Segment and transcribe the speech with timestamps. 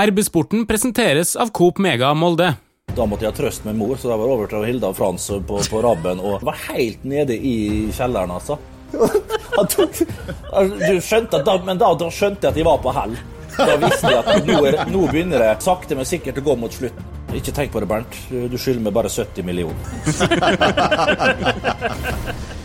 [0.00, 2.48] RB-sporten presenteres av Coop Mega Molde.
[2.96, 4.96] Da måtte jeg ha trøst med mor, så da var det over til Hilda og
[4.98, 8.58] Frans på, på Rabben og var helt nede i kjelleren, altså.
[9.70, 10.00] Tok,
[10.82, 13.14] du skjønte at da, Men da, da skjønte jeg at de var på hell.
[13.54, 16.74] Da visste jeg at nå, er, nå begynner det sakte, men sikkert å gå mot
[16.74, 17.06] slutten.
[17.34, 18.18] Ikke tenk på det, Bernt.
[18.50, 19.78] Du skylder meg bare 70 millioner.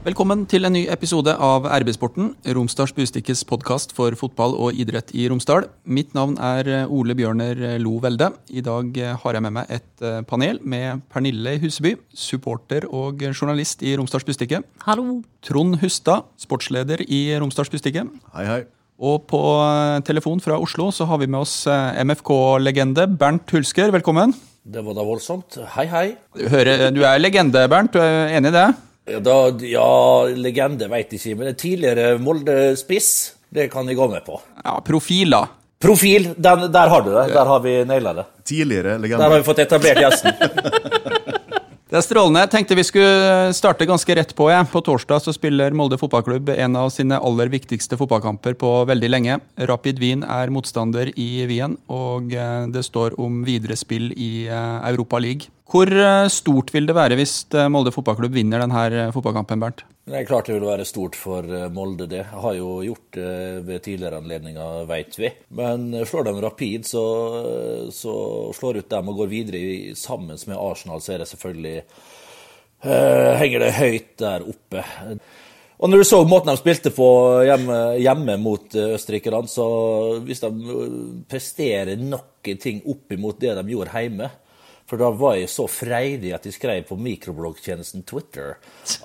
[0.00, 5.26] Velkommen til en ny episode av RB-sporten, Romsdals Bustikkes podkast for fotball og idrett i
[5.28, 5.66] Romsdal.
[5.84, 8.30] Mitt navn er Ole Bjørner Lo Velde.
[8.48, 13.84] I dag har jeg med meg et eh, panel med Pernille Huseby, supporter og journalist
[13.84, 14.64] i Romsdals Bustikke.
[14.88, 15.20] Hallo.
[15.44, 18.08] Trond Hustad, sportsleder i Romsdals Bustikke.
[18.32, 18.60] Hei, hei.
[19.04, 23.92] Og på eh, telefon fra Oslo så har vi med oss eh, MFK-legende Bernt Hulsker.
[24.00, 24.32] Velkommen.
[24.64, 25.60] Det var da voldsomt.
[25.76, 26.06] Hei, hei.
[26.32, 27.92] Du, hører, du er legende, Bernt.
[27.92, 28.70] Du er enig i det?
[29.10, 29.90] Ja, da, ja
[30.36, 33.10] legende veit ikke, men en tidligere Molde-spiss,
[33.50, 34.38] det kan jeg gå med på.
[34.62, 35.56] Ja, Profiler.
[35.80, 37.30] Profil, den, der har du det.
[37.32, 38.26] Der har vi naila det.
[38.44, 39.22] Tidligere legende.
[39.24, 40.36] Der har vi fått etablert gjesten.
[41.90, 42.44] Det er strålende.
[42.44, 44.46] Jeg tenkte vi skulle starte ganske rett på.
[44.46, 44.68] Jeg.
[44.70, 49.40] På torsdag så spiller Molde fotballklubb en av sine aller viktigste fotballkamper på veldig lenge.
[49.58, 54.76] Rapid Wien er motstander i Wien, og eh, det står om videre spill i eh,
[54.92, 55.50] Europa League.
[55.70, 59.84] Hvor eh, stort vil det være hvis eh, Molde fotballklubb vinner denne fotballkampen, Bernt?
[60.10, 62.24] Det er klart det vil være stort for eh, Molde, det.
[62.24, 63.34] Jeg har jo gjort det
[63.68, 65.30] ved tidligere anledninger, veit vi.
[65.60, 67.04] Men eh, slår de Rapid, så,
[67.94, 68.14] så
[68.56, 73.66] slår ut dem og går videre sammen med Arsenal, så er det selvfølgelig eh, Henger
[73.66, 74.84] det høyt der oppe.
[75.80, 77.08] Og når du så måten de spilte på
[77.46, 79.70] hjemme, hjemme mot eh, østerrikerne, så
[80.26, 81.00] hvis de eh,
[81.30, 84.34] presterer noen ting opp imot det de gjorde hjemme
[84.90, 88.56] For da var jeg så freidig at jeg skrev på mikrobloggtjenesten Twitter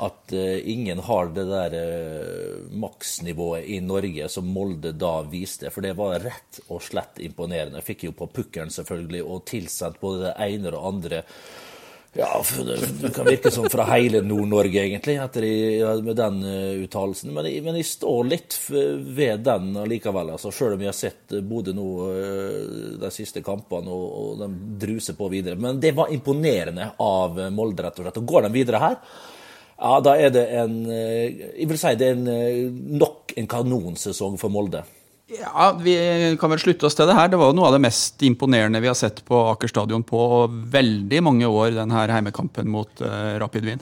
[0.02, 5.70] at uh, ingen har det der uh, maksnivået i Norge som Molde da viste.
[5.70, 7.84] For det var rett og slett imponerende.
[7.84, 11.22] Jeg fikk jo på pukkelen selvfølgelig, og tilsendt både det ene og det andre.
[12.18, 12.30] Ja,
[13.02, 17.34] det, kan virke som fra hele Nord-Norge, egentlig, i, med den uh, uttalelsen.
[17.36, 21.44] Men, men jeg står litt ved den allikevel, altså, selv om jeg har sett eh,
[21.44, 22.62] Bodø nå eh,
[23.02, 24.50] de siste kampene, og, og de
[24.86, 25.60] druser på videre.
[25.60, 28.22] Men det var imponerende av eh, Molde, rett og slett.
[28.24, 28.96] Og går de videre her,
[29.76, 32.62] ja, da er det en eh, Jeg vil si det er en, eh,
[33.02, 34.86] nok en kanonsesong for Molde.
[35.28, 35.96] Ja, Vi
[36.40, 37.30] kan vel slutte oss til det her.
[37.32, 40.22] Det var jo noe av det mest imponerende vi har sett på Aker stadion på
[40.74, 43.82] veldig mange år, denne heimekampen mot uh, Rapid Wien.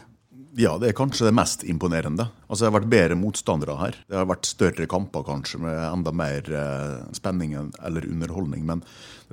[0.53, 2.27] Ja, det er kanskje det mest imponerende.
[2.45, 3.95] Altså, Det har vært bedre motstandere her.
[4.05, 8.65] Det har vært større kamper kanskje, med enda mer eh, spenning eller underholdning.
[8.65, 8.83] Men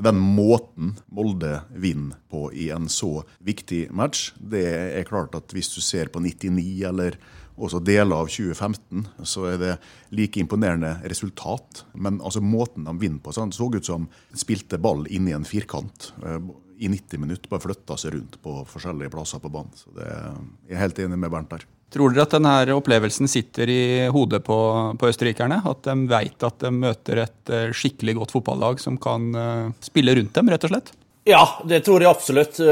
[0.00, 4.64] den måten Molde vinner på i en så viktig match, det
[4.96, 7.18] er klart at hvis du ser på 99 eller
[7.60, 9.76] også deler av 2015, så er det
[10.16, 11.84] like imponerende resultat.
[11.92, 15.36] Men altså måten de vinner på, sånn, så ut som de spilte ball inn i
[15.36, 16.40] en firkant eh,
[16.80, 17.50] i 90 minutter.
[17.52, 19.74] Bare flytta seg rundt på forskjellige plasser på banen.
[19.76, 20.08] Så det,
[20.70, 21.66] jeg er helt enig med Bernt der.
[21.90, 23.82] Tror dere at denne opplevelsen sitter i
[24.14, 24.56] hodet på,
[24.96, 25.58] på østerrikerne?
[25.66, 30.14] At de vet at de møter et eh, skikkelig godt fotballag som kan eh, spille
[30.16, 30.92] rundt dem, rett og slett?
[31.28, 32.62] Ja, det tror jeg absolutt.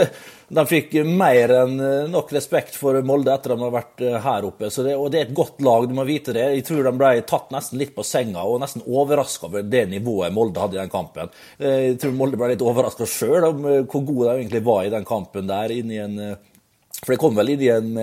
[0.50, 4.16] De fikk mer enn eh, nok respekt for Molde etter at de har vært eh,
[4.24, 4.66] her oppe.
[4.66, 6.48] Det, og det er et godt lag, du må vite det.
[6.56, 10.34] Jeg tror de ble tatt nesten litt på senga og nesten overraska over det nivået
[10.34, 11.30] Molde hadde i den kampen.
[11.60, 14.92] Eh, Jeg tror Molde ble litt overraska sjøl om hvor gode de egentlig var i
[14.96, 15.76] den kampen der.
[15.76, 16.18] inn i en...
[17.00, 17.94] For det kom vel inn i en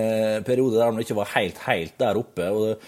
[0.42, 2.48] periode der de ikke var helt, helt der oppe.
[2.50, 2.80] og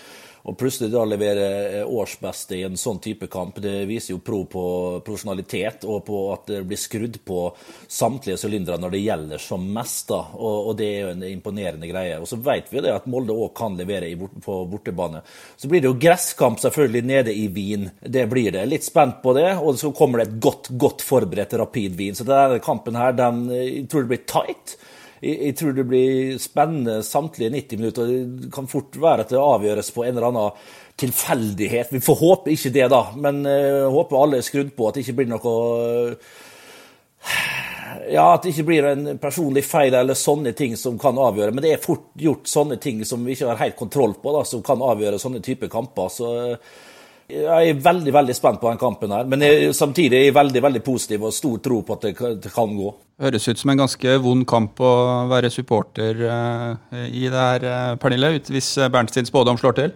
[0.43, 1.47] og plutselig da levere
[1.81, 4.65] eh, årsbeste i en sånn type kamp, det viser jo pro på
[5.05, 7.43] profesjonalitet og på at det blir skrudd på
[7.89, 10.09] samtlige sylindere når det gjelder som mest.
[10.09, 12.19] da, og, og det er jo en imponerende greie.
[12.21, 15.23] Og så vet vi det at Molde òg kan levere bort- på bortebane.
[15.61, 17.91] Så blir det jo gresskamp selvfølgelig nede i Wien.
[18.01, 18.65] Det blir det.
[18.71, 19.51] Litt spent på det.
[19.61, 22.17] Og så kommer det et godt, godt forberedt Rapid Wien.
[22.17, 24.77] Så denne kampen her, den, jeg tror det blir tight.
[25.21, 28.13] Jeg, jeg tror det blir spennende samtlige 90 minutter.
[28.41, 30.69] Det kan fort være at det avgjøres på en eller annen
[31.01, 31.93] tilfeldighet.
[31.93, 33.03] Vi får håpe ikke det, da.
[33.17, 35.55] Men uh, håper alle er skrudd på at det ikke blir noe
[38.11, 41.55] ja, At det ikke blir en personlig feil eller sånne ting som kan avgjøre.
[41.55, 44.45] Men det er fort gjort sånne ting som vi ikke har helt kontroll på, da,
[44.49, 46.13] som kan avgjøre sånne typer kamper.
[46.13, 46.79] Så eh,
[47.33, 49.25] jeg er veldig veldig spent på den kampen her.
[49.31, 52.77] Men jeg, samtidig er jeg veldig veldig positiv og stor tro på at det, kan-
[52.77, 52.93] gå.
[53.21, 54.93] Høres ut som en ganske vond kamp å
[55.29, 59.93] være supporter eh, i det her, eh, Pernille, ut- hvis eh, sin spådom slår til.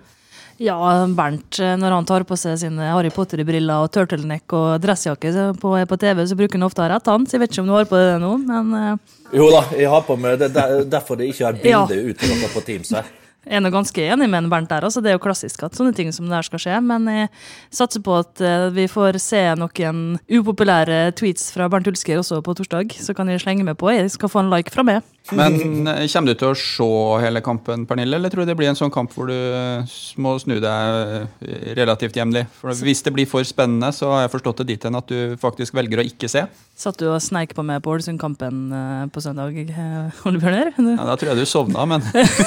[0.62, 0.76] Ja,
[1.10, 5.98] Bernt, når han tar på seg sine Harry Potter-briller og turtleneck og dressjakke på, på
[5.98, 7.32] TV, så bruker han ofte å ha rett, hans.
[7.34, 9.00] Jeg vet ikke om du har på det nå, men
[9.34, 12.14] Jo da, jeg har på meg det er der- derfor det ikke er bilde Ja.
[12.14, 13.02] ute på Teams her.
[13.44, 14.84] Jeg er nå ganske enig med en Bernt der.
[14.86, 16.78] altså Det er jo klassisk at sånne ting som det her skal skje.
[16.84, 17.30] Men jeg
[17.74, 22.56] satser på at eh, vi får se noen upopulære tweets fra Bernt Hulsker også på
[22.56, 22.94] torsdag.
[22.96, 23.90] Så kan jeg slenge meg på.
[23.92, 25.04] Jeg skal få en like fra meg.
[25.32, 26.90] Men eh, kommer du til å se
[27.24, 30.36] hele kampen, Pernille, eller tror du det blir en sånn kamp hvor du eh, må
[30.40, 32.46] snu deg relativt jevnlig?
[32.80, 35.76] Hvis det blir for spennende, så har jeg forstått det dit hen at du faktisk
[35.76, 36.46] velger å ikke se.
[36.74, 40.72] Satt du og sneik på på Ålesund-kampen eh, på søndag, eh, Ole Bjørner?
[40.74, 42.02] Ja, Da tror jeg du sovna, men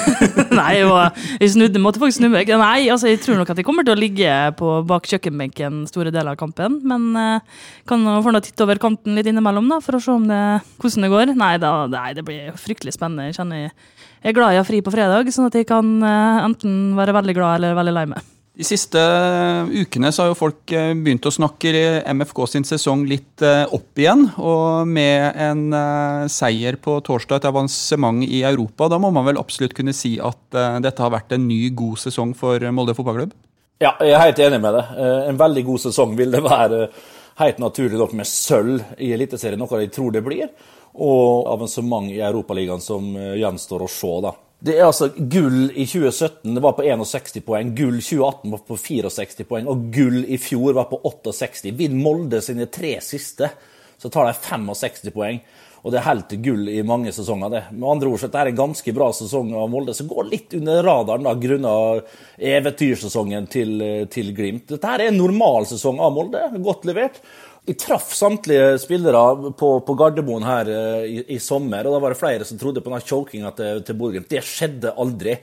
[0.58, 2.52] Nei, jeg, snudde, måtte faktisk snu meg.
[2.60, 4.28] Nei, altså, jeg tror nok at jeg kommer til å ligge
[4.60, 6.76] på bak kjøkkenbenken store deler av kampen.
[6.84, 10.28] Men eh, kan få nå titte over kanten litt innimellom da, for å se om
[10.28, 10.44] det,
[10.76, 11.36] hvordan det går.
[11.40, 13.30] Nei, da, nei, det blir fryktelig spennende.
[13.30, 16.98] Jeg kjenner jeg er glad jeg har fri på fredag, sånn at jeg kan enten
[16.98, 18.34] være veldig glad eller veldig lei meg.
[18.58, 18.98] De siste
[19.70, 21.70] ukene så har jo folk eh, begynt å snakke
[22.10, 24.24] MFK sin sesong litt eh, opp igjen.
[24.34, 29.38] Og med en eh, seier på torsdag, et avansement i Europa, da må man vel
[29.38, 33.36] absolutt kunne si at dette har vært en ny, god sesong for Molde fotballklubb?
[33.78, 34.84] Ja, jeg er helt enig med det.
[35.30, 36.82] En veldig god sesong vil det være.
[37.38, 40.50] Helt naturlig nok med sølv i Eliteserien, noe jeg tror det blir.
[40.98, 44.34] Og avansement i Europaligaen som gjenstår å se, da.
[44.58, 48.78] Det er altså Gull i 2017 det var på 61 poeng, gull 2018 var på
[48.82, 51.70] 64 poeng, og gull i fjor var på 68.
[51.78, 53.52] Vinner Molde sine tre siste,
[53.98, 55.38] så tar de 65 poeng.
[55.86, 57.52] Og det er helt gull i mange sesonger.
[57.52, 57.60] det.
[57.70, 60.56] Med andre ord så dette er en ganske bra sesong av Molde, som går litt
[60.58, 62.10] under radaren da, grunnet
[62.50, 64.66] eventyrsesongen til, til Glimt.
[64.74, 67.22] Dette er en normal sesong av Molde, godt levert.
[67.68, 72.14] Jeg traff samtlige spillere på, på Gardermoen her uh, i, i, sommer, og da var
[72.14, 74.30] det flere som trodde på den chokinga til, til Bodø-Glimt.
[74.30, 75.34] Det skjedde aldri.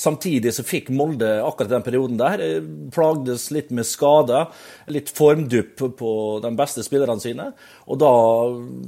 [0.00, 4.48] Samtidig så fikk Molde akkurat den perioden der uh, plagdes litt med skader,
[4.96, 7.50] litt formdupp på de beste spillerne sine.
[7.84, 8.14] Og da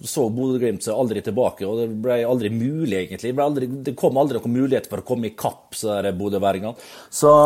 [0.08, 3.34] så Bodø-Glimt seg aldri tilbake, og det ble aldri mulig, egentlig.
[3.36, 6.72] Det, aldri, det kom aldri noen mulighet for å komme i kapp, så bodøværingene.
[7.12, 7.36] Så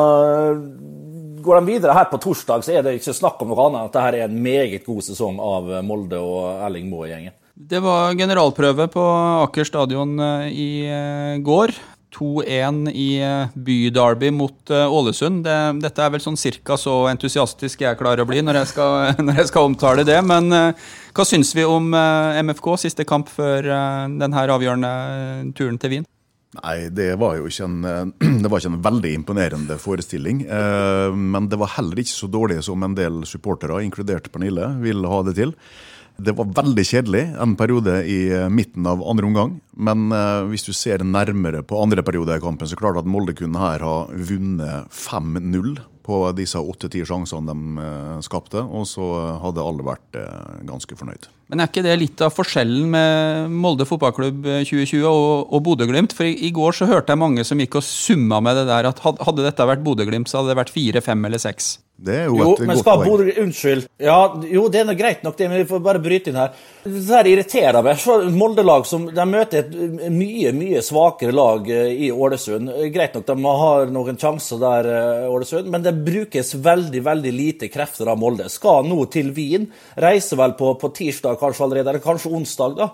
[1.43, 3.91] går de videre her på torsdag, så er det ikke snakk om noe annet enn
[3.91, 7.37] at dette er en meget god sesong av Molde og Erling Moe-gjengen.
[7.61, 9.03] Det var generalprøve på
[9.45, 11.75] Aker stadion eh, i eh, går.
[12.17, 15.45] 2-1 i eh, byderby mot Ålesund.
[15.45, 18.97] Det, dette er vel sånn cirka så entusiastisk jeg klarer å bli når jeg skal,
[19.27, 20.19] når jeg skal omtale det.
[20.25, 24.95] Men hva syns vi om MFK, siste kamp før denne avgjørende
[25.59, 26.09] turen til Wien?
[26.59, 27.77] Nei, det var jo ikke en,
[28.43, 30.43] det var ikke en veldig imponerende forestilling.
[30.51, 35.07] Eh, men det var heller ikke så dårlig som en del supportere, inkludert Pernille, vil
[35.07, 35.55] ha det til.
[36.21, 38.19] Det var veldig kjedelig en periode i
[38.53, 39.55] midten av andre omgang.
[39.79, 43.37] Men eh, hvis du ser nærmere på andre periode i kampen, så klart at Molde
[43.39, 49.11] kunne her ha vunnet 5-0 på disse åtte-ti sjansene de eh, skapte, og så
[49.43, 51.31] hadde alle vært eh, ganske fornøyd.
[51.51, 56.15] Men er ikke det litt av forskjellen med Molde fotballklubb 2020 eh, og, og Bodø-Glimt?
[56.15, 58.87] For i, i, går så hørte jeg mange som gikk og summa med det der
[58.93, 61.73] at hadde dette vært Bodø-Glimt, så hadde det vært fire, fem eller seks.
[62.01, 63.03] Det er jo, jo et godt poeng.
[63.09, 63.89] Bodø, unnskyld.
[64.01, 66.55] Ja, jo, det er noe greit nok, det, men vi får bare bryte inn her.
[66.87, 68.07] Det her irriterer meg.
[68.39, 72.71] Molde-lag som de møter et mye, mye svakere lag i Ålesund.
[72.95, 74.93] Greit nok, de har noen sjanser der,
[75.29, 78.49] Ålesund, men det brukes veldig veldig lite krefter av Molde.
[78.53, 79.69] Skal nå til Wien,
[80.01, 82.77] reiser vel på, på tirsdag kanskje allerede, eller kanskje onsdag.
[82.79, 82.91] da,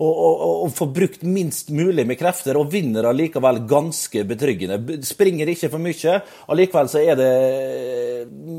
[0.00, 4.96] og, og, og, får brukt minst mulig med krefter, og vinner allikevel ganske betryggende.
[5.04, 6.14] Springer ikke for mye,
[6.52, 7.32] allikevel så er det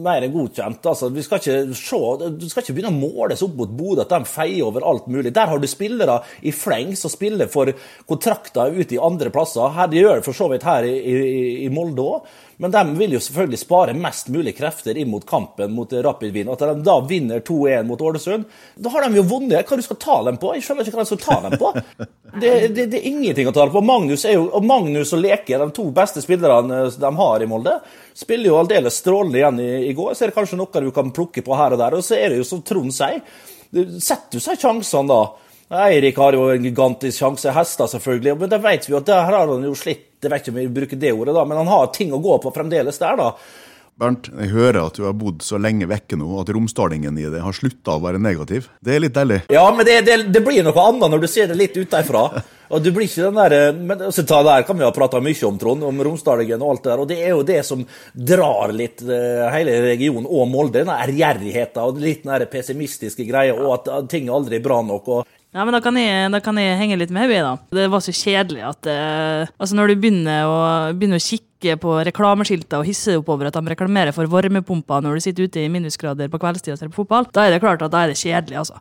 [0.05, 0.85] mer enn godkjent.
[0.91, 2.01] Altså, vi skal ikke se,
[2.37, 5.33] Du skal ikke begynne å måles opp mot Bodø, at de feier over alt mulig.
[5.33, 7.73] Der har du spillere i fleng som spiller for
[8.09, 9.73] kontrakter ute i andre plasser.
[9.73, 12.29] Her, de gjør det for så vidt her i, i, i Molde òg.
[12.61, 16.49] Men de vil jo selvfølgelig spare mest mulig krefter inn mot kampen mot Rapid Wien.
[16.53, 18.45] At de da vinner 2-1 mot Ålesund,
[18.77, 19.65] da har de jo vunnet.
[19.65, 20.51] Hva du skal ta dem på?
[20.53, 21.71] Jeg skjønner ikke hva de skal ta dem på.
[22.31, 23.81] Det, det, det er ingenting å ta dem på.
[23.81, 27.79] Magnus, jo, og Magnus og Leke, de to beste spillerne de har i Molde,
[28.13, 30.13] spiller jo aldeles strålende igjen i, i går.
[30.13, 31.97] Så er det kanskje noe du kan plukke på her og der.
[31.97, 33.25] Og så er det jo som Trond sier,
[33.73, 35.23] setter du seg sjansene da
[35.71, 37.51] Eirik har jo en gigantisk sjanse.
[37.55, 38.35] Hester, selvfølgelig.
[38.43, 40.07] Men det vet vi jo at der har han jo slitt.
[40.21, 42.35] Det vet ikke om vi bruker det ordet, da, men han har ting å gå
[42.43, 43.31] på fremdeles der, da.
[44.01, 47.41] Bernt, jeg hører at du har bodd så lenge vekke nå at romsdalingen i det
[47.43, 48.69] har slutta å være negativ.
[48.81, 49.41] Det er litt deilig.
[49.53, 52.23] Ja, men det, det, det blir noe annet når du ser det litt utenfra.
[52.71, 55.43] Og du blir ikke den der, men så ta der kan vi ha prata mye
[55.43, 57.01] om, Trond, om romsdalingen og alt det der.
[57.03, 57.81] Og det er jo det som
[58.15, 60.79] drar litt eh, hele regionen og Molde.
[60.79, 65.11] Den ærgjerrigheten og litt den pessimistiske greia, og at ting aldri er bra nok.
[65.11, 67.75] og ja, men da kan, jeg, da kan jeg henge litt med henne, da.
[67.75, 70.59] Det var så kjedelig at uh, Altså, når du begynner å,
[70.95, 75.25] begynner å kikke på reklameskilta og hisse oppover at de reklamerer for varmepumper når du
[75.27, 77.91] sitter ute i minusgrader på kveldstid og ser på fotball, da er det klart at
[77.91, 78.79] da er det kjedelig, altså.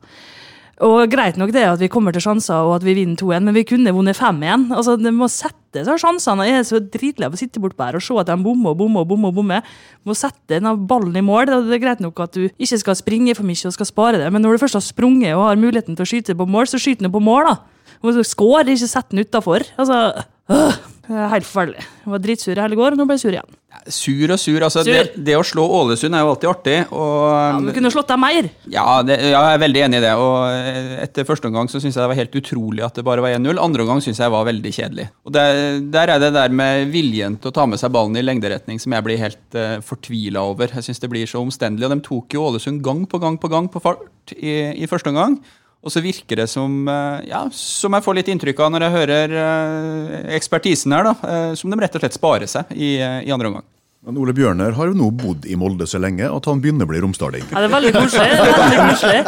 [0.81, 3.57] Og greit nok det at vi kommer til sjanser og at vi vinner 2-1, men
[3.57, 4.71] vi kunne vunnet 5-1.
[4.73, 6.47] Altså, det må sette seg sjansene.
[6.49, 8.79] Jeg er så dritlei av å sitte bortpå her og se at de bommer og
[8.81, 9.29] bommer og bommer.
[9.29, 9.75] og bommer.
[10.09, 11.53] Må sette denne ballen i mål.
[11.53, 14.31] Det er greit nok at du ikke skal springe for mye og skal spare det,
[14.33, 16.81] men når du først har sprunget og har muligheten til å skyte på mål, så
[16.81, 17.59] skyter du på mål, da.
[18.01, 19.67] Og Skår, ikke sett den utafor.
[19.77, 21.83] Altså, øh, helt forferdelig.
[22.05, 23.57] Jeg var dritsur i hele går, nå ble jeg sur igjen.
[23.91, 24.59] Sur og sur.
[24.67, 24.91] altså Sur.
[24.91, 26.77] Det, det å slå Ålesund er jo alltid artig.
[26.91, 28.49] Og, Ja, Du kunne slått deg mer.
[28.71, 30.13] Ja, det, ja, jeg er veldig enig i det.
[30.19, 33.25] og eh, Etter første omgang så syns jeg det var helt utrolig at det bare
[33.25, 33.63] var 1-0.
[33.63, 35.07] Andre omgang syns jeg var veldig kjedelig.
[35.27, 38.27] Og der, der er det der med viljen til å ta med seg ballen i
[38.27, 40.75] lengderetning som jeg blir helt uh, fortvila over.
[40.75, 41.89] Jeg syns det blir så omstendelig.
[41.89, 45.15] Og de tok jo Ålesund gang på gang på gang på fart i, i første
[45.15, 45.39] omgang.
[45.81, 48.97] Og så virker det som eh, ja, som jeg får litt inntrykk av når jeg
[48.99, 53.33] hører eh, ekspertisen her, da, eh, som de rett og slett sparer seg i, i
[53.33, 53.67] andre omgang.
[54.05, 56.91] Men Ole Bjørner har jo nå bodd i Molde så lenge at han begynner å
[56.93, 57.45] bli romsdaling.
[57.51, 58.31] Ja, det er veldig koselig.
[58.33, 59.21] Det er veldig koselig.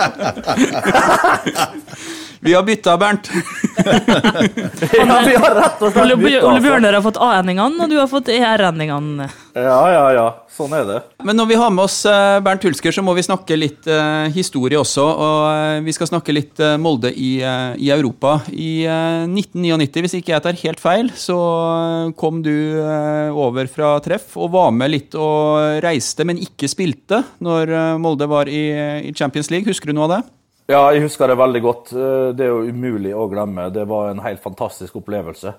[2.42, 3.28] Vi har bytta, Bernt.
[4.92, 6.60] Ja, vi har rett og slett Ole, bytta, Ole.
[6.62, 9.28] Bjørner har fått A-endingene, og du har fått ER-endingene.
[9.56, 10.26] Ja, ja, ja.
[10.52, 10.98] Sånn er det.
[11.24, 14.28] Men når vi har med oss eh, Bernt Hulsker, så må vi snakke litt eh,
[14.34, 15.04] historie også.
[15.04, 18.38] Og eh, vi skal snakke litt Molde i, i Europa.
[18.52, 21.38] I eh, 1999, hvis ikke jeg tar helt feil, så
[22.18, 22.52] kom du
[23.32, 28.50] over fra treff og var med litt og reiste, men ikke spilte, når Molde var
[28.50, 28.64] i,
[29.08, 29.68] i Champions League.
[29.72, 30.22] Husker du noe av det?
[30.72, 31.92] Ja, jeg husker det veldig godt.
[31.92, 33.68] Eh, Det er jo umulig å glemme.
[33.74, 35.52] Det var en helt fantastisk opplevelse.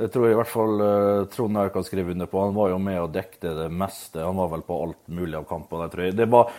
[0.00, 2.42] Det tror jeg i hvert fall eh, Trond Aur kan skrive under på.
[2.44, 4.20] Han var jo med og dekte det meste.
[4.24, 6.16] Han var vel på alt mulig av kampene, tror jeg.
[6.18, 6.50] Det var,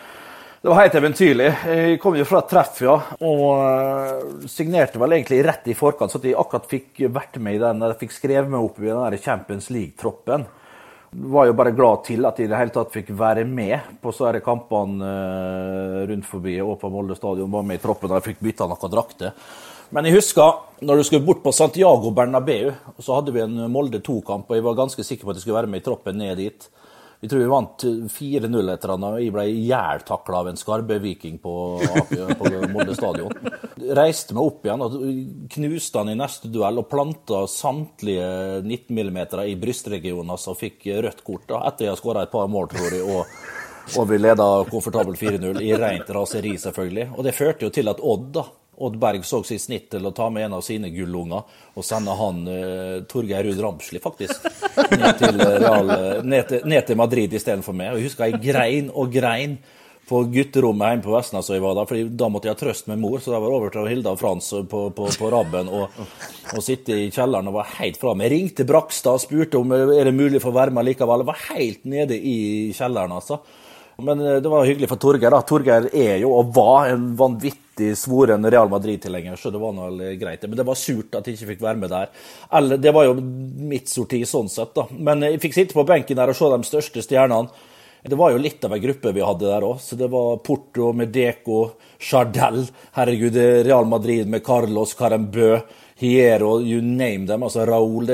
[0.62, 1.50] det var helt eventyrlig.
[1.68, 6.12] Jeg kom jo fra et treff, ja, og eh, signerte vel egentlig rett i forkant,
[6.12, 9.02] så at jeg akkurat fikk vært med i den, fikk skrevet meg opp i den
[9.04, 10.48] der Champions League-troppen.
[11.12, 14.14] Var jo bare glad til at jeg i det hele tatt fikk være med på
[14.16, 17.50] så her kampene eh, rundt forbi og på Molde stadion.
[17.52, 19.34] Var med i troppen da jeg fikk bytta noen drakter.
[19.92, 24.00] Men jeg husker når du skulle bort på Santiago Bernabeu, så hadde vi en Molde
[24.00, 26.40] 2-kamp, og jeg var ganske sikker på at jeg skulle være med i troppen ned
[26.40, 26.68] dit.
[27.22, 31.52] Jeg tror vi vant 4-0 etter han, og jeg ble ihjeltakla av en skarbe-viking på,
[32.10, 33.30] på Molde stadion.
[33.94, 34.96] Reiste meg opp igjen og
[35.54, 38.26] knuste han i neste duell og planta samtlige
[38.66, 42.50] 19 mm i brystregionen altså, og fikk rødt kort da, etter jeg skåra et par
[42.50, 43.06] mål, tror jeg.
[43.06, 43.60] og
[43.98, 47.08] og vi leda komfortabelt 4-0 i rent raseri, selvfølgelig.
[47.16, 48.44] Og det førte jo til at Odd da,
[48.82, 52.14] Odd Berg så sitt snitt til å ta med en av sine gullunger og sende
[52.18, 54.48] han uh, Torgeir Ruud Ramsli, faktisk,
[55.02, 57.92] ned til, eh, Real, eh, ned til, ned til Madrid istedenfor meg.
[57.92, 59.56] Og jeg husker jeg grein og grein
[60.08, 62.88] på gutterommet hjemme på Vestnes og jeg var da, for da måtte jeg ha trøst
[62.90, 65.94] med mor, så jeg var over til Hilda og Frans på, på, på Rabben og,
[66.52, 68.32] og sitte i kjelleren og var helt fra meg.
[68.34, 71.22] Ringte Brakstad og spurte om er det mulig å få være med likevel.
[71.22, 72.38] Jeg var helt nede i
[72.76, 73.40] kjelleren, altså.
[73.96, 75.30] Men eh, det var hyggelig for Torgeir.
[75.30, 75.42] da.
[75.46, 80.46] Torgeir er jo, og var, en vanvittig svoren Real Madrid-tilhenger, så det var vel greit.
[80.46, 82.14] Men det var surt at jeg ikke fikk være med der.
[82.52, 84.86] Eller, det var jo mitt sorti sånn sett, da.
[84.92, 87.68] Men jeg fikk sitte på benken der og se de største stjernene.
[88.02, 89.82] Det var jo litt av ei gruppe vi hadde der òg.
[89.94, 91.60] Det var Porto med Deco,
[92.02, 92.64] Chardel,
[92.96, 95.60] herregud, er Real Madrid med Carlos, Carembø,
[96.02, 97.44] Hiero, you name them.
[97.46, 98.10] Altså Raúl.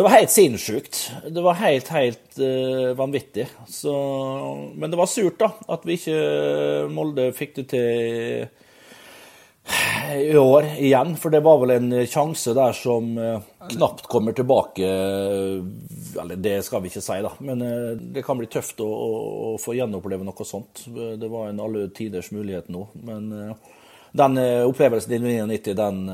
[0.00, 1.12] Det, var helt sinnssykt.
[1.28, 3.48] Det var helt, helt uh, vanvittig.
[3.68, 3.92] Så,
[4.74, 8.46] men det var surt, da, at vi ikke Molde fikk det til
[10.16, 11.12] i år igjen.
[11.20, 14.88] For det var vel en sjanse der som uh, knapt kommer tilbake.
[14.88, 17.36] Eller det skal vi ikke si, da.
[17.44, 20.86] Men uh, det kan bli tøft å, å, å få gjenoppleve noe sånt.
[20.88, 22.88] Det var en alle tiders mulighet nå.
[23.04, 23.28] Men
[24.16, 26.04] den opplevelsen i 1990, den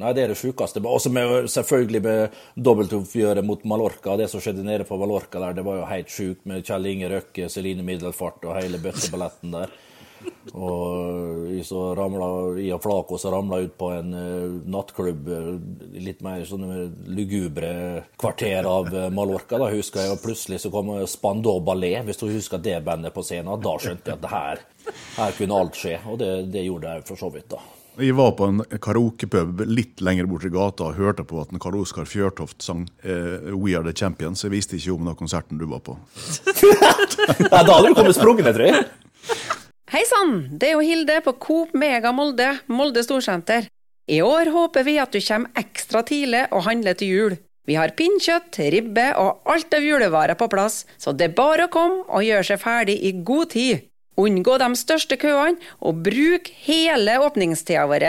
[0.00, 0.80] Nei, det er det sjukeste.
[0.88, 4.16] Også med, selvfølgelig med dobbeltoppgjøret mot Mallorca.
[4.16, 7.10] Det som skjedde nede på Mallorca der, det var jo helt sjukt med Kjell Inge
[7.12, 9.74] Røkke, Celine Middelfart og hele bøtteballetten der.
[10.54, 12.28] Og så ramla
[12.62, 15.50] i og Flako så ramla ut på en eh, nattklubb, eh,
[16.02, 17.72] litt mer sånne lugubre
[18.20, 19.60] kvarter av eh, Mallorca.
[19.60, 23.26] Da husker jeg, og plutselig så kom Spandau Ballet, hvis du husker det bandet på
[23.26, 23.54] scenen.
[23.62, 24.66] Da skjønte jeg at det her,
[25.18, 27.81] her kunne alt skje, og det, det gjorde jeg for så vidt, da.
[28.00, 31.60] Jeg var på en karaokepub litt lenger bort i gata og hørte på at en
[31.60, 34.46] Karl Oskar Fjørtoft sang eh, We Are The Champions.
[34.46, 35.98] Jeg visste ikke om den konserten du var på.
[37.52, 38.86] Nei, da hadde du kommet sprungende, tror jeg.
[39.92, 43.68] Hei sann, det er jo Hilde på Coop Mega Molde, Molde Storsenter.
[44.08, 47.38] I år håper vi at du kommer ekstra tidlig og handler til jul.
[47.68, 51.70] Vi har pinnkjøtt, ribbe og alt av julevarer på plass, så det er bare å
[51.70, 53.84] komme og gjøre seg ferdig i god tid.
[54.20, 58.06] Unngå de største køene, og bruk hele åpningstida vår.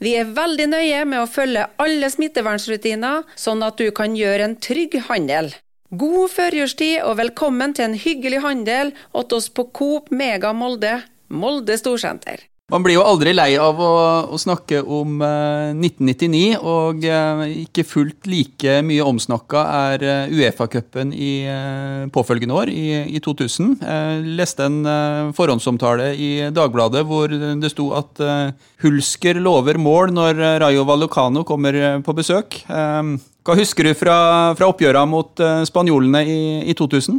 [0.00, 4.56] Vi er veldig nøye med å følge alle smittevernrutiner, sånn at du kan gjøre en
[4.56, 5.52] trygg handel.
[5.90, 11.76] God førjulstid og velkommen til en hyggelig handel hos oss på Coop Mega Molde, Molde
[11.76, 12.49] Storsenter.
[12.70, 13.92] Man blir jo aldri lei av å,
[14.30, 21.10] å snakke om eh, 1999, og eh, ikke fullt like mye omsnakka er eh, Uefa-cupen
[21.10, 23.72] i eh, påfølgende år, i, i 2000.
[23.82, 28.52] Jeg leste en eh, forhåndsomtale i Dagbladet hvor det sto at eh,
[28.84, 32.62] Hulsker lover mål når Rayo Vallecano kommer på besøk.
[32.70, 34.16] Hva husker du fra,
[34.56, 37.18] fra oppgjørene mot spanjolene i, i 2000?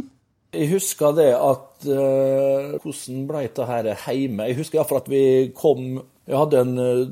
[0.52, 4.48] Jeg husker det at uh, Hvordan ble det her hjemme?
[4.50, 5.24] Jeg husker iallfall at vi
[5.56, 7.06] kom Jeg hadde en uh,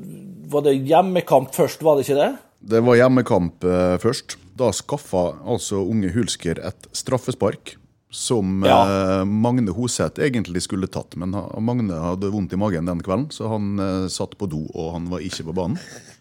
[0.53, 2.31] Var det hjemmekamp først, var det ikke det?
[2.75, 4.37] Det var hjemmekamp uh, først.
[4.59, 7.77] Da skaffa altså unge Hulsker et straffespark.
[8.11, 8.81] Som Ja.
[8.83, 11.31] eh, Magne Hoseth egentlig skulle tatt, men
[11.63, 15.05] Magne hadde vondt i magen den kvelden, så han eh, satt på do, og han
[15.07, 15.77] var ikke på banen.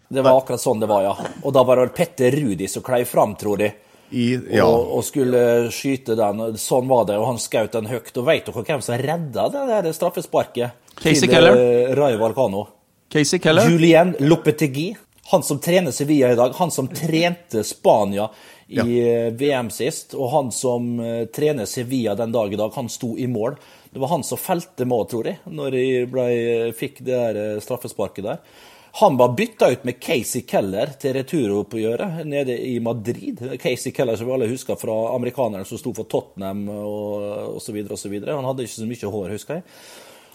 [0.07, 1.17] Det var akkurat sånn det var, ja.
[1.43, 3.75] Og da var det Petter Rudi som klei fram, tror jeg.
[4.13, 5.43] I, ja, Og, og skulle
[5.75, 6.41] skyte den.
[6.59, 8.11] Sånn var det, og han skjøt den høyt.
[8.17, 10.73] Og vet dere hvem som redda det der straffesparket?
[11.01, 11.57] Casey til, Keller.
[11.57, 12.65] eh, Rayo Valcano?
[13.13, 13.71] Casey Keller?
[13.71, 14.97] Julien Lopetegui.
[15.31, 16.55] Han som trener Sevilla i dag.
[16.59, 18.29] Han som trente Spania
[18.71, 18.85] i Ja.
[18.85, 20.15] eh, VM sist.
[20.15, 23.57] Og han som eh, trener Sevilla den dag i dag, han sto i mål.
[23.93, 26.27] Det var han som felte mål, tror jeg, når jeg ble,
[26.79, 28.39] fikk det der eh, straffesparket der.
[28.93, 33.39] Han var bytta ut med Casey Keller til returoppgjøret nede i Madrid.
[33.63, 37.83] Casey Keller som vi alle husker fra amerikaneren som sto for Tottenham og osv.
[37.87, 39.69] Han hadde ikke så mye hår, husker jeg.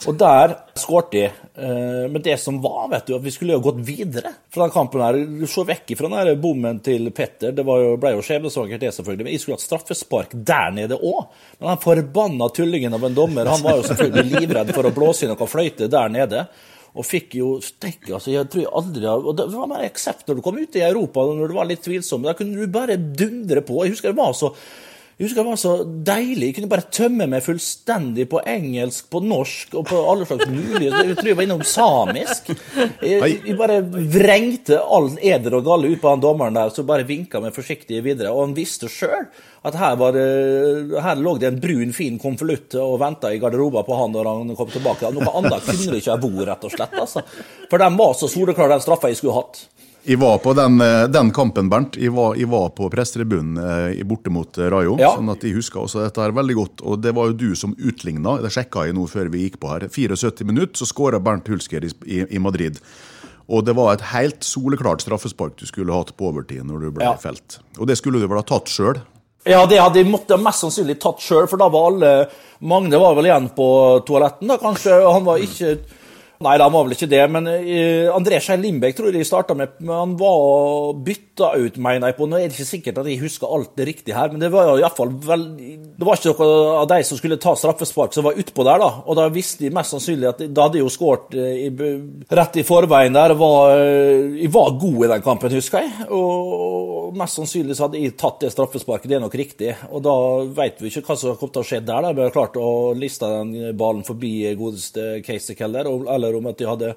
[0.04, 1.24] Og der skårte de.
[1.26, 4.74] Eh, Men det som var, vet du, at vi skulle jo gått videre fra den
[4.76, 5.20] kampen her.
[5.48, 7.56] Se vekk fra den der bommen til Petter.
[7.56, 9.26] Det jo, ble jo skjebnesvangert, det selvfølgelig.
[9.26, 11.26] Men jeg skulle hatt straffespark der nede òg.
[11.60, 15.26] Men den forbanna tullingen av en dommer, han var jo selvfølgelig livredd for å blåse
[15.26, 16.48] i noe fløyte der nede.
[16.96, 20.38] Og fikk jo stekk, altså jeg tror jeg aldri Og det var mer aksept når
[20.38, 22.28] du kom ut i Europa, når det var litt tvilsomt.
[22.28, 23.82] Da kunne du bare dundre på.
[23.84, 24.54] Jeg husker det var så
[25.16, 26.50] jeg husker det var så deilig.
[26.50, 30.90] Jeg kunne bare tømme meg fullstendig på engelsk, på norsk og på alle slags mulige
[30.92, 32.50] Jeg tror jeg var innom samisk.
[33.00, 33.78] Jeg, jeg bare
[34.12, 38.02] vrengte all eder og galle ut på han dommeren der, så bare vinka meg forsiktig
[38.04, 38.34] videre.
[38.36, 39.24] Og han visste sjøl
[39.66, 40.20] at her, var
[41.08, 44.52] her lå det en brun, fin konvolutt og venta i garderoben på han når han
[44.60, 45.14] kom tilbake.
[45.16, 47.00] Noe annet kunne det ikke ha vært, rett og slett.
[47.06, 47.24] Altså.
[47.72, 49.64] For de var så soleklare, den straffa jeg skulle hatt.
[50.06, 51.96] Jeg var på den, eh, den kampen, Bernt.
[51.98, 54.98] Jeg var, jeg var på presstribunen eh, borte mot eh, Rayo.
[55.02, 55.16] Ja.
[55.18, 56.84] sånn at jeg husker også dette her veldig godt.
[56.86, 58.36] Og det var jo du som utligna.
[58.44, 59.88] Det sjekka jeg nå før vi gikk på her.
[59.90, 62.78] 74 minutter, så skåra Bernt Hulsker i, i, i Madrid.
[63.50, 67.06] Og det var et helt soleklart straffespark du skulle hatt på overtid når du ble
[67.10, 67.16] Ja.
[67.18, 67.60] felt.
[67.80, 69.02] Og det skulle du vel ha tatt sjøl.
[69.46, 72.14] Ja, det hadde jeg måtte mest sannsynlig tatt sjøl, for da var alle
[72.66, 73.68] Magne var vel igjen på
[74.08, 74.96] toaletten, da kanskje.
[75.06, 75.76] og Han var ikke
[76.44, 79.56] Nei, han var vel ikke det, men uh, André Skei Lindbekk tror jeg de starta
[79.56, 79.78] med.
[79.88, 82.28] Han var bytta ut, mener jeg på.
[82.28, 84.74] Nå er det ikke sikkert at jeg husker alt det riktige her, men det var
[84.76, 88.66] iallfall vel Det var ikke noe av de som skulle ta straffespark som var utpå
[88.68, 88.90] der, da.
[89.06, 91.36] Og da visste de mest sannsynlig at Da hadde jo skåret
[92.36, 93.36] rett i forveien der.
[93.40, 96.10] Var, eh, jeg var god i den kampen, husker jeg.
[96.12, 99.72] Og mest sannsynlig så hadde jeg tatt det straffesparket, det er nok riktig.
[99.92, 100.16] Og da
[100.60, 102.02] vet vi ikke hva som kom til å skje der.
[102.02, 102.12] da.
[102.12, 106.08] Vi har klart å liste den ballen forbi godeste Casey Keller, og-
[106.40, 106.96] om at de hadde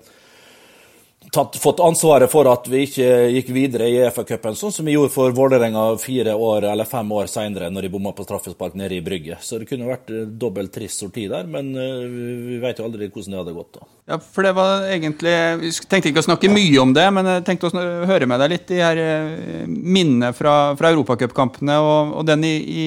[1.32, 5.12] tatt, fått ansvaret for at vi ikke gikk videre i EFA-cupen, sånn som vi gjorde
[5.12, 9.02] for Vålerenga fire år eller fem år seinere, når de bomma på straffespark nede i
[9.04, 9.38] Brygge.
[9.44, 12.04] Så det kunne vært eh, dobbelt trist sorti der, men eh,
[12.48, 13.80] vi vet jo aldri hvordan det hadde gått.
[13.80, 13.88] da.
[14.08, 17.44] Ja, for det var egentlig Vi tenkte ikke å snakke mye om det, men jeg
[17.44, 21.76] tenkte å høre med deg litt de her eh, minnene fra, fra europacupkampene.
[21.82, 22.86] Og, og den i, i,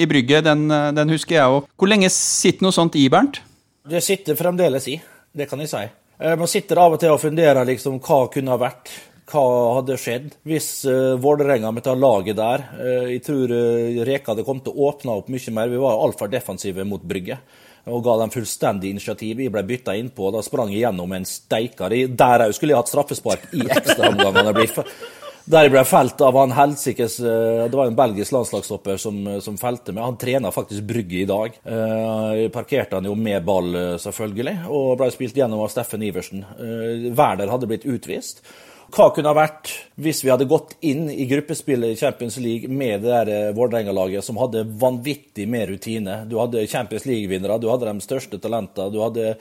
[0.00, 1.68] i Brygge, den, den husker jeg òg.
[1.76, 3.42] Hvor lenge sitter noe sånt i, Bernt?
[3.86, 4.96] Det sitter fremdeles i,
[5.36, 5.84] det kan jeg si.
[6.18, 8.94] Eh, Man sitter av og til og funderer liksom hva kunne ha vært.
[9.26, 9.42] Hva
[9.80, 14.44] hadde skjedd hvis uh, Vålerenga med det laget der uh, Jeg tror uh, Reka hadde
[14.46, 15.72] kommet til å åpne opp mye mer.
[15.72, 17.40] Vi var altfor defensive mot Brygge
[17.86, 19.40] og ga dem fullstendig initiativ.
[19.42, 21.94] Jeg ble bytta innpå, da sprang jeg gjennom en steikar.
[21.94, 24.54] Der òg skulle jeg hatt straffespark i ekstraomgangene.
[25.46, 29.58] Der jeg ble felt av han helsikes eh, Det var en belgisk landslagsstopper som, som
[29.60, 30.02] felte meg.
[30.02, 31.54] Han trener faktisk Brygge i dag.
[31.62, 36.02] Eh, Jeg parkerte han jo med ball, eh, selvfølgelig, og ble spilt gjennom av Steffen
[36.02, 36.42] Iversen.
[36.58, 38.42] Eh, Werner hadde blitt utvist.
[38.90, 39.70] Hva kunne ha vært
[40.02, 44.26] hvis vi hadde gått inn i gruppespillet i Champions League med det der eh, Vålerenga-laget
[44.26, 46.24] som hadde vanvittig med rutine?
[46.26, 48.90] Du hadde Champions League-vinnere, du hadde de største talentene.
[48.90, 49.36] du hadde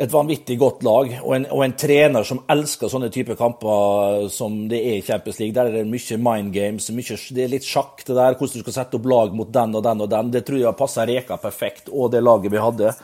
[0.00, 4.62] et vanvittig godt lag, og en, og en trener som elsker sånne typer kamper som
[4.70, 5.54] det er i Champions League.
[5.56, 8.64] Der er det mye mind games, mye, det er litt sjakk det der, hvordan du
[8.64, 10.30] skal sette opp lag mot den og den og den.
[10.32, 12.94] Det tror jeg passer Reka perfekt, og det laget vi hadde.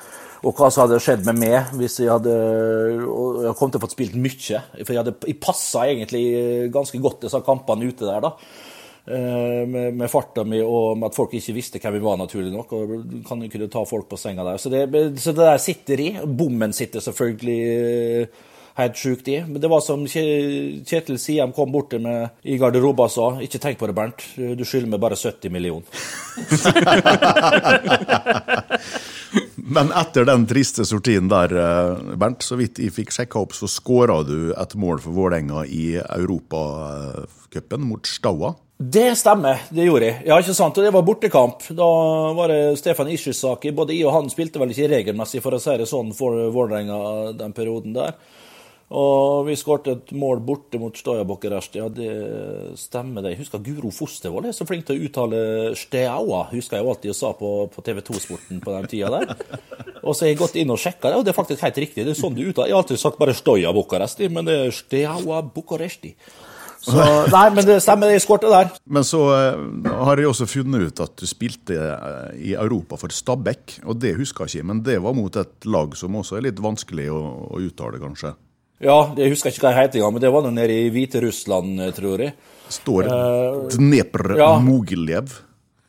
[0.47, 2.33] Og hva som hadde skjedd med meg hvis jeg hadde
[3.47, 4.63] Jeg kom til å få spilt mye.
[4.79, 6.25] For jeg, hadde, jeg passa egentlig
[6.73, 8.33] ganske godt disse kampene ute der, da.
[9.07, 12.73] Med, med, farta mi og med at folk ikke visste hvem vi var, naturlig nok.
[12.75, 14.59] og kan jo kunne ta folk på senga der.
[14.59, 14.83] Så det,
[15.23, 16.11] så det der sitter i.
[16.27, 18.27] Bommen sitter selvfølgelig
[18.77, 19.41] helt sjukt i.
[19.47, 23.61] Men det var som Kjetil Siem kom bort til meg i garderoben og sa, ikke
[23.63, 25.87] tenk på det, Bernt, du skylder meg bare 70 millioner.
[29.67, 33.67] Men etter den triste sortien der, eh, Bernt, så vidt jeg fikk sjekka opp, så
[33.69, 35.97] skåra du et mål for Vålerenga i
[37.57, 38.55] Europacupen mot Staua.
[38.79, 40.23] Det stemmer, det gjorde jeg.
[40.27, 40.77] Ja, ikke sant?
[40.77, 41.63] Og det var bortekamp.
[41.73, 41.87] Da
[42.37, 43.73] var det Stefan Ishizaki.
[43.73, 47.33] Både jeg og han spilte vel ikke regelmessig, for å si det sånn, for Vålerenga
[47.39, 48.19] den perioden der.
[48.87, 51.81] Og vi skåret et mål borte mot Bucuresti.
[51.81, 53.33] Ja, det stemmer det.
[53.33, 55.41] Jeg husker Guro Fostervoll er så flink til å uttale
[55.75, 59.35] Steaua, husker jeg alltid jeg sa på, på TV 2-sporten på den tida der.
[60.05, 62.05] Og så har jeg gått inn og sjekka det, og det er faktisk helt riktig.
[62.05, 62.69] Det er sånn du uttaler.
[62.69, 66.13] Jeg har alltid sagt bare Stoja men det er Steaua Bucuresti.
[66.87, 68.69] Så, nei, men det stemmer, jeg skåret der.
[68.95, 73.15] Men så uh, har jeg også funnet ut at du spilte uh, i Europa for
[73.15, 76.47] Stabæk, og det husker jeg ikke, men det var mot et lag som også er
[76.47, 78.37] litt vanskelig å, å uttale, kanskje?
[78.85, 81.81] Ja, jeg husker ikke hva det heter engang, men det var noe nede i Hviterussland,
[81.97, 82.37] tror jeg.
[82.77, 84.53] Står uh, Dnepr ja.
[84.63, 85.41] Mogiljev.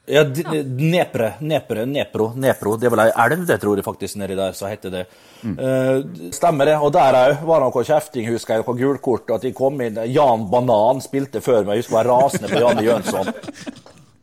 [0.08, 4.38] Ja, nepre, nepre, nepro, nepro, Det er vel ei elv, det tror jeg faktisk, nedi
[4.40, 5.02] der, så heter det.
[5.44, 5.58] Mm.
[5.60, 6.78] Uh, stemmer det.
[6.80, 9.36] Og der òg var det noe kjefting, husker jeg, noe gulkort.
[9.36, 12.64] At de kom inn Jan Banan spilte før meg, jeg husker jeg var rasende på
[12.64, 13.34] Janne Jønsson.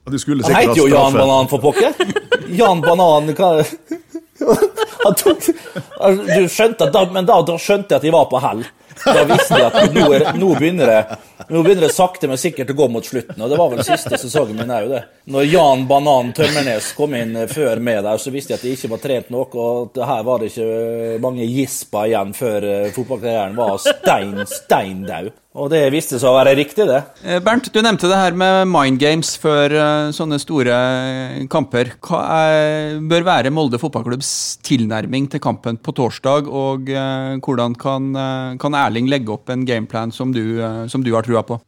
[0.05, 1.93] Han heter jo Jan Banan, for pokker!
[2.57, 3.31] Jan Banan
[5.05, 8.41] hva tok, du skjønte at da, Men da, da skjønte jeg at de var på
[8.43, 8.65] hell.
[9.05, 12.73] Da visste jeg at nå, er, nå, begynner det Nå begynner det sakte, men sikkert
[12.73, 13.37] å gå mot slutten.
[13.43, 15.03] Og det var vel siste sesongen min òg, det.
[15.35, 18.93] Når Jan Banan Tømmernes kom inn før meg der, så visste jeg at de ikke
[18.95, 23.81] var trent nok, og her var det ikke mange gisper igjen før eh, fotballkarrieren var
[23.83, 25.33] stein, stein dau.
[25.55, 26.99] Og det viste seg å være riktig, det.
[27.23, 30.75] Eh, Bernt, du nevnte det her med mind games før uh, sånne store
[31.53, 31.93] kamper.
[32.03, 34.33] Hva er, bør være Molde fotballklubbs
[34.67, 36.91] tilnærming til kampen på torsdag, og
[37.45, 38.11] hvordan kan,
[38.59, 40.59] kan, Erling legge opp en gameplan som du,
[40.91, 41.61] som du har trua på?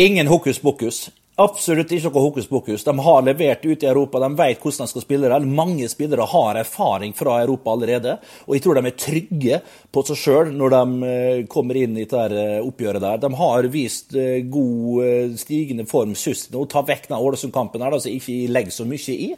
[0.00, 1.08] Ingen hokus pokus.
[1.38, 2.82] Absolutt ikke noe hokus pokus.
[2.82, 5.36] De har levert ut i Europa, de vet hvordan de skal spille det.
[5.46, 8.16] Mange spillere har erfaring fra Europa allerede,
[8.48, 9.60] og jeg tror de er trygge
[9.94, 13.22] på seg sjøl når de eh, kommer inn i dette eh, oppgjøret der.
[13.22, 16.64] De har vist eh, god stigende form sist nå.
[16.66, 19.30] Ta vekk den Ålesund-kampen her, så ikke legger så mye i.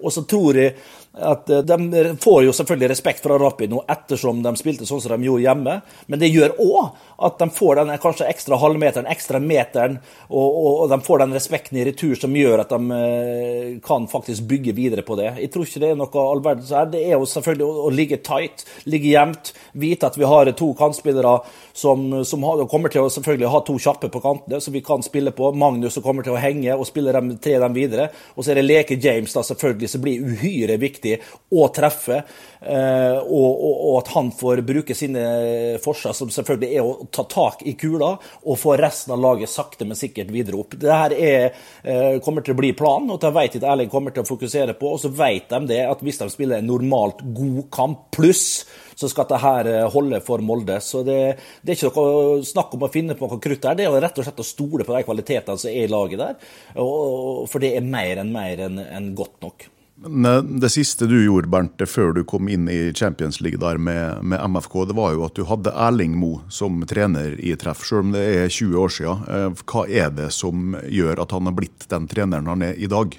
[0.00, 0.72] Og så tror jeg
[1.12, 5.28] at eh, De får jo selvfølgelig respekt fra Rapino ettersom de spilte sånn som de
[5.28, 9.98] gjorde hjemme, men det gjør òg at de får den kanskje ekstra halvmeteren, ekstra meteren,
[10.28, 14.08] og, og, og, de får den respekten i retur som gjør at de eh, kan
[14.10, 15.28] faktisk bygge videre på det.
[15.44, 16.88] Jeg tror ikke det er noe all verdens her.
[16.90, 20.72] Det er jo selvfølgelig å, å ligge tight, ligge jevnt, vite at vi har to
[20.78, 21.36] kantspillere
[21.76, 25.04] som, som har, kommer til å selvfølgelig ha to kjappe på kantene, som vi kan
[25.04, 25.52] spille på.
[25.56, 28.08] Magnus som kommer til å henge og spille dem, tre dem videre.
[28.34, 31.18] Og så er det Leke James da selvfølgelig som blir uhyre viktig viktig
[31.52, 32.22] å treffe.
[32.62, 37.24] Eh, og, og, og, at han får bruke sine forsvar, som selvfølgelig er å ta
[37.28, 38.12] tak i kula
[38.46, 40.76] og få resten av laget sakte, men sikkert videre opp.
[40.78, 44.14] Det her er, eh, kommer til å bli planen, og det vet jeg Erling kommer
[44.14, 44.94] til å fokusere på.
[44.94, 49.08] Og så vet de det at hvis de spiller en normalt god kamp pluss, så
[49.08, 50.78] skal dette eh, holde for Molde.
[50.84, 51.18] Så det,
[51.62, 53.78] det, er ikke noe snakk om å finne på noe krutt der.
[53.78, 56.50] Det er rett og slett å stole på de kvalitetene som er i laget der.
[56.78, 59.72] Og, for det er mer enn mer enn en godt nok.
[60.02, 64.40] Det siste du gjorde, Bernt, før du kom inn i Champions League der med, med
[64.50, 68.14] MFK, det var jo at du hadde Erling Mo som trener i treff, selv om
[68.16, 69.22] det er 20 år siden.
[69.30, 72.90] Eh, hva er det som gjør at han har blitt den treneren han er i
[72.90, 73.14] dag?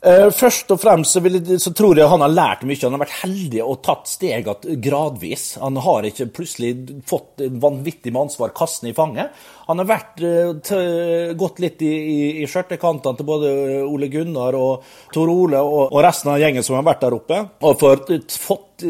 [0.00, 2.78] Uh, først og fremst så, jeg, så, tror jeg han har lært mye.
[2.86, 5.58] Han har vært heldig og tatt stegene gradvis.
[5.60, 6.70] Han har ikke plutselig
[7.08, 9.36] fått vanvittig med ansvar kastende i fanget.
[9.68, 13.52] Han har vært, uh, gått litt i, i, i skjørtekantene til både
[13.84, 17.44] Ole Gunnar og Tor Ole og, og, resten av gjengen som har vært der oppe.
[17.60, 18.88] Og fått, fått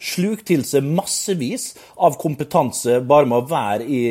[0.00, 4.02] slukt til seg massevis av kompetanse bare med å være i,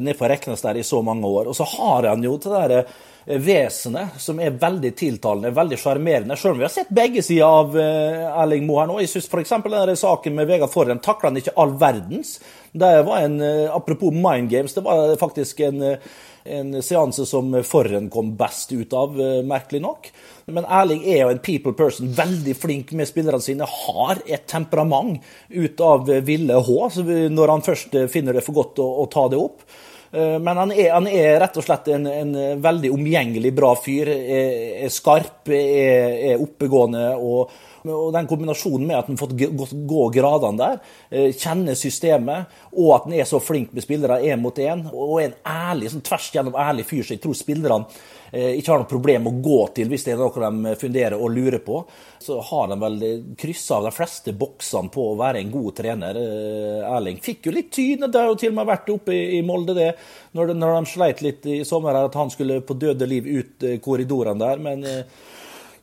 [0.00, 1.52] nede på Reknes der i så mange år.
[1.52, 5.78] Og så har han jo til det derre Eh, vesenet som er veldig tiltalende, veldig
[5.78, 6.36] sjarmerende.
[6.36, 8.98] Selv om vi har sett begge sider av uh, Erling Moe her nå.
[9.02, 9.54] Jeg syns f.eks.
[9.62, 12.36] denne saken med Vegard Forhen takla han ikke all verdens.
[12.72, 15.84] Det var en, uh, Apropos mind games, det var faktisk en,
[16.42, 19.14] en seanse som Forhen kom best ut av,
[19.46, 20.10] merkelig nok.
[20.50, 23.68] Men Erling er jo en people person, veldig flink med spillerne sine.
[23.86, 26.82] Har et temperament ut av ville H,
[27.30, 29.62] når han først finner det for godt å, å ta det opp.
[30.12, 34.12] Eh, men han er, han er, rett og slett en, en veldig omgjengelig bra fyr.
[34.12, 39.72] Er, er skarp, er, er oppegående og, Og den kombinasjonen med at han har fått
[39.90, 40.76] gå gradene der,
[41.10, 45.16] kjenner kjenne systemet, og at han er så flink med spillere én mot én, og
[45.18, 48.80] er en ærlig, sånn tvers gjennom ærlig fyr, så jeg tror spillerne eh, ikke har
[48.80, 51.82] noe problem å gå til hvis det er noe de funderer og lurer på.
[52.22, 53.02] Så har de vel
[53.38, 56.20] kryssa de fleste boksene på å være en god trener.
[56.88, 59.76] Erling fikk jo litt tyn, det har jo til og med vært oppe i Molde
[59.76, 59.90] det,
[60.38, 63.68] når de, når de sleit litt i sommer, at han skulle på døde liv ut
[63.84, 64.64] korridorene der.
[64.64, 64.86] men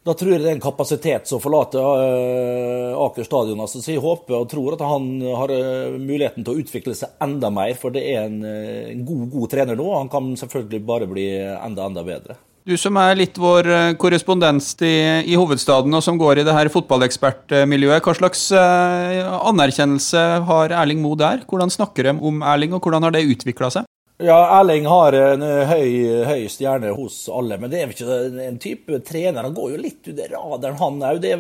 [0.10, 3.62] da tror jeg det er en kapasitet som forlater uh, Aker stadion.
[3.62, 7.14] Altså, så jeg håper og tror at han har uh, muligheten til å utvikle seg
[7.22, 9.90] enda mer, for det er en, en god, god trener nå.
[9.94, 12.40] Han kan selvfølgelig bare bli enda, enda bedre.
[12.70, 13.70] Du som er litt vår
[14.02, 18.04] korrespondent i, i, hovedstaden, og som går i det her fotballekspertmiljøet.
[18.06, 21.42] Hva slags anerkjennelse har Erling Moe der?
[21.50, 23.90] Hvordan snakker de om Erling, og hvordan har det utvikla seg?
[24.22, 25.92] Ja, Erling har en høy,
[26.28, 29.46] høy, stjerne hos alle, men det er ikke en type trener.
[29.46, 31.22] Han går jo litt under radaren, han òg.
[31.24, 31.38] Det,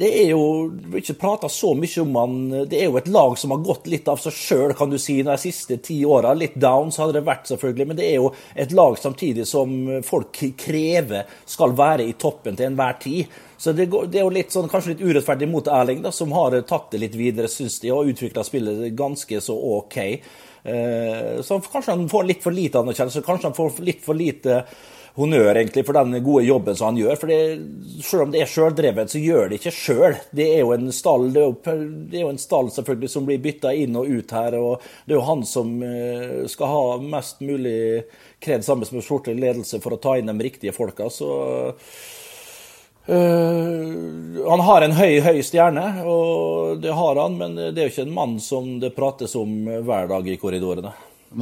[0.00, 0.40] det, er jo
[0.98, 2.34] ikke prata så mye om han
[2.66, 5.20] Det er jo et lag som har gått litt av seg sjøl, kan du si,
[5.22, 6.32] de siste ti åra.
[6.34, 8.32] Litt down så hadde det vært, selvfølgelig, men det er jo
[8.64, 13.36] et lag samtidig som folk krever skal være i toppen til enhver tid.
[13.54, 16.34] Så det, går, det er jo litt sånn, kanskje litt urettferdig mot Erling, da, som
[16.34, 20.00] har tatt det litt videre, syns de, og utvikla spillet ganske så OK.
[20.64, 24.62] Eh, så kanskje han får litt for lite anerkjennelse, kanskje han får litt for lite
[25.14, 27.18] honnør egentlig for den gode jobben som han gjør.
[27.20, 27.32] For
[28.02, 30.16] selv om det er sjøldrevet, så gjør det ikke sjøl.
[30.34, 31.76] Det er jo en stall det er jo,
[32.10, 34.58] det er jo en stall selvfølgelig som blir bytta inn og ut her.
[34.58, 36.82] og Det er jo han som eh, skal ha
[37.14, 37.78] mest mulig
[38.42, 41.06] kred sammen med sportlig ledelse for å ta inn de riktige folka.
[41.12, 41.30] så
[43.04, 47.94] Uh, han har en høy, høy stjerne, og det har han, men det er jo
[47.94, 50.92] ikke en mann som det prates om hver dag i korridorene.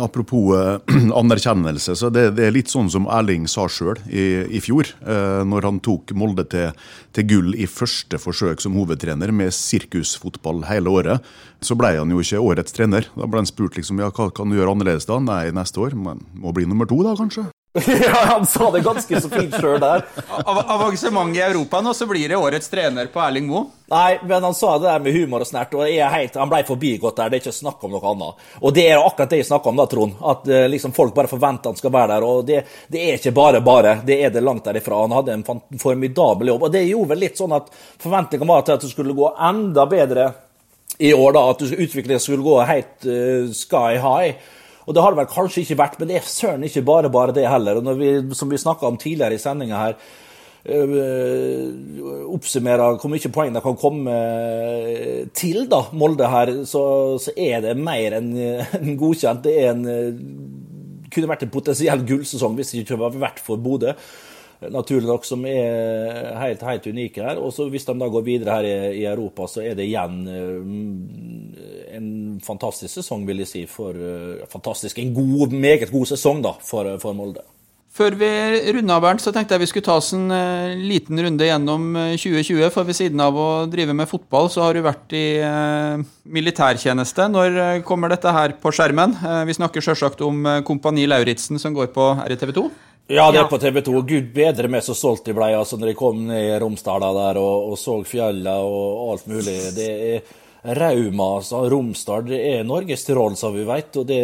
[0.01, 0.81] Apropos eh,
[1.15, 4.89] anerkjennelse, så det, det, er litt sånn som Erling sa sjøl i, i, fjor.
[5.05, 6.73] eh, når han tok Molde til,
[7.13, 12.23] til, gull i første forsøk som hovedtrener med sirkusfotball hele året, så ble han jo
[12.25, 13.09] ikke årets trener.
[13.17, 15.21] Da ble han spurt liksom, ja, hva kan du gjøre annerledes da?
[15.23, 15.97] Nei, neste år.
[15.99, 17.51] Men må bli nummer to, da, kanskje?
[18.05, 20.03] ja, han sa det ganske så fint sjøl der.
[20.45, 23.71] Av avansement i Europa nå, så blir det årets trener på Erling Moe?
[23.89, 27.17] Nei, men han sa det der med humor og snert, og helt, han ble forbigått
[27.17, 27.33] der.
[27.33, 28.45] Det er ikke snakk om noe annet.
[28.61, 30.21] Og det er akkurat det jeg snakker om da, Trond.
[30.21, 32.29] At uh, liksom, folk bare forventer han skal være der.
[32.29, 33.99] Og det, det, er ikke bare bare.
[34.05, 35.01] Det er det langt derifra.
[35.07, 35.45] Han hadde en
[35.81, 36.69] formidabel jobb.
[36.69, 39.89] Og det gjorde vel litt sånn at forventningene var til at det skulle gå enda
[39.89, 40.33] bedre
[41.01, 41.51] i år, da.
[41.57, 44.59] At utviklingen skulle gå helt uh, sky high.
[44.87, 47.35] Og det har det vel kanskje ikke vært, men det er søren ikke bare bare
[47.37, 47.79] det heller.
[47.79, 49.97] Og når vi, som vi snakka om tidligere i sendinga her,
[50.73, 51.69] øh,
[52.35, 54.17] oppsummerer hvor mye poeng de kan komme
[55.39, 56.83] til da, Molde her, så,
[57.23, 58.35] så er det mer enn
[58.81, 59.47] en godkjent.
[59.47, 59.87] Det en,
[61.13, 63.95] kunne vært en potensiell gullsesong hvis det ikke hadde vært for Bodø
[64.71, 67.41] naturlig nok, som er helt, helt unike her.
[67.43, 71.97] Og så hvis de da går videre her i, Europa, så er det igjen uh,
[71.97, 72.13] en
[72.45, 73.65] fantastisk sesong, vil jeg si.
[73.71, 77.45] For, uh, fantastisk, En god, meget god sesong da, for, for Molde.
[77.93, 78.29] Før vi
[78.73, 81.91] runder av, Bernt, så tenkte jeg vi skulle ta oss en uh, liten runde gjennom
[82.17, 82.71] 2020.
[82.73, 85.27] For ved siden av å drive med fotball, så har du vært i
[86.25, 87.29] militærtjeneste.
[87.35, 89.19] Når kommer dette her på skjermen?
[89.49, 92.71] Vi snakker sjølsagt om Kompani Lauritzen, som går på RTV 2.
[93.07, 94.03] Ja, det er på TV 2.
[94.09, 97.41] Gud bedre meg så stolt jeg ble altså, når jeg kom ned i Romsdala der
[97.41, 99.57] og, og så fjellene og alt mulig.
[99.75, 100.39] Det er
[100.79, 101.65] Rauma, altså.
[101.73, 103.99] Romsdal det er Norges Tyrol, som vi vet.
[103.99, 104.21] Og det,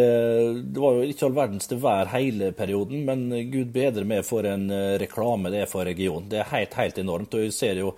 [0.63, 4.47] det, var jo ikke all verdens til vær hele perioden, men gud bedre meg for
[4.47, 6.29] en eh, reklame det er for regionen.
[6.31, 7.35] Det er helt, helt enormt.
[7.35, 7.93] Og jeg ser jo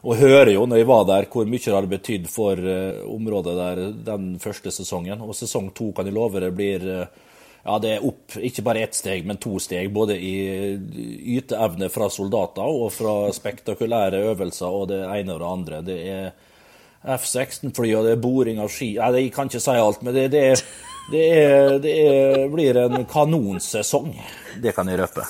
[0.00, 3.56] og hører jo når jeg var der, hvor mye det hadde betydd for uh, området
[3.58, 5.20] der den første sesongen.
[5.20, 7.02] Og sesong to kan jeg love det blir uh,
[7.64, 9.90] ja, det er opp ikke bare ett steg, men to steg.
[9.92, 10.34] Både i
[11.36, 15.82] yteevne fra soldater og fra spektakulære øvelser og det ene og det andre.
[15.84, 16.30] Det er
[17.16, 20.26] F-16-fly og det er boring av ski Nei, Jeg kan ikke si alt, men det,
[20.34, 20.42] det,
[21.12, 24.12] det, er, det er, blir en kanonsesong.
[24.60, 25.24] Det kan jeg røpe.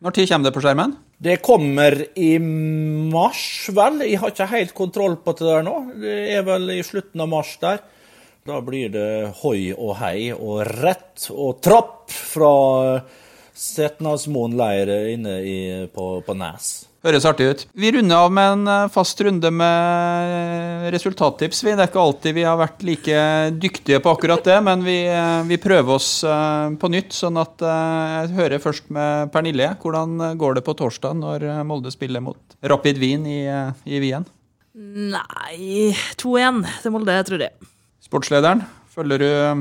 [0.00, 0.94] Når tid kommer det på skjermen?
[1.20, 4.00] Det kommer i mars, vel.
[4.08, 5.74] Jeg har ikke helt kontroll på det der nå.
[6.00, 7.82] Det er vel i slutten av mars der.
[8.48, 9.08] Da blir det
[9.42, 12.52] hoi og hei og rett og trapp fra
[13.60, 15.58] Setnasmoen leir inne i,
[15.92, 16.70] på, på, Nes.
[17.04, 17.62] Høres artig ut.
[17.76, 21.60] Vi runder av med en eh, fast runde med resultattips.
[21.64, 23.18] Det er ikke alltid vi har vært like
[23.60, 27.12] dyktige på akkurat det, men vi, eh, vi prøver oss eh, på nytt.
[27.16, 29.74] Sånn at jeg hører først med Pernille.
[29.80, 33.42] Hvordan går det på torsdag når Molde spiller mot Rapid Wien i,
[33.84, 34.24] i Wien?
[34.80, 37.70] Nei 2-1 til Molde, tror jeg.
[38.10, 39.60] Sportslederen, følger du um,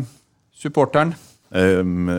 [0.58, 1.12] supporteren?
[1.54, 2.10] Um,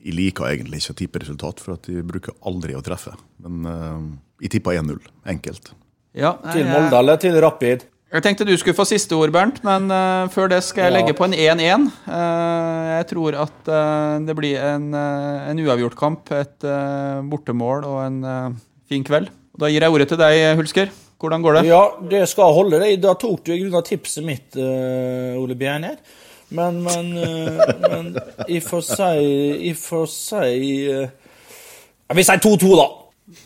[0.00, 3.16] jeg liker egentlig ikke å tippe resultat, for at jeg bruker aldri å treffe.
[3.42, 4.04] Men uh,
[4.40, 5.00] jeg tipper 1-0.
[5.34, 5.72] Enkelt.
[6.14, 7.82] Ja, Til jeg- Molde eller til Rapid?
[8.10, 10.96] Jeg tenkte du skulle få siste ord, Bernt, men uh, før det skal jeg Ja.
[11.00, 11.84] legge på en 1-1.
[12.06, 17.86] Uh, jeg tror at uh, det blir en, uh, en uavgjort kamp, et eh, bortemål
[17.86, 18.58] og en eh,
[18.90, 19.30] fin kveld.
[19.58, 20.90] Da gir jeg ordet til deg, Hulsker.
[21.20, 21.66] Hvordan går det?
[21.68, 22.80] Ja, det skal holde.
[22.80, 22.96] det.
[23.02, 25.98] Da tok du i grunnen tipset mitt, eh, Ole Bjerner.
[26.48, 28.06] Men, men, eh, men
[28.48, 29.10] i får si
[29.68, 31.04] Jeg får si eh,
[32.08, 32.86] ja, Vi sier 2-2, da.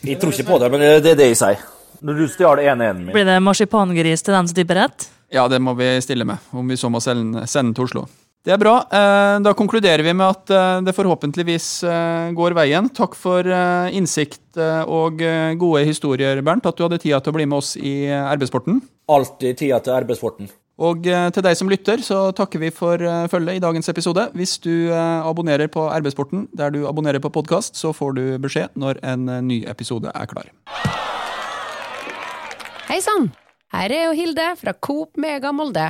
[0.07, 1.65] Jeg tror ikke på det, men det det er det jeg sier.
[2.01, 3.11] Når du stjal 1-1 min.
[3.13, 5.07] Blir det marsipangris til den som tipper rett?
[5.33, 8.07] Ja, det må vi stille med, om vi så må sende, sende til Oslo.
[8.45, 8.75] Det er bra.
[8.93, 12.89] Eh, Da konkluderer vi med at eh, det forhåpentligvis eh, går veien.
[12.93, 13.41] Takk for
[13.89, 15.19] innsikt og
[15.59, 16.67] gode historier, Bernt.
[16.69, 18.77] At du hadde tida til å bli med oss i arbeidssporten.
[19.11, 20.47] Alltid tida til arbeidssporten.
[20.79, 24.29] Og til deg som lytter, så takker vi for følget i dagens episode.
[24.35, 29.03] Hvis du abonnerer på RB-sporten der du abonnerer på podkast, så får du beskjed når
[29.03, 30.47] en ny episode er klar.
[32.87, 33.33] Hei sann!
[33.75, 35.89] Her er jo Hilde fra Coop Mega Molde.